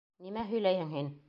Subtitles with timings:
[0.27, 1.17] Нимә һөйләйһең һин?